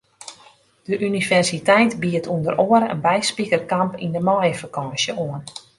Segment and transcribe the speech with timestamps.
[0.87, 5.43] De universiteit biedt ûnder oare in byspikerkamp yn de maaiefakânsje oan.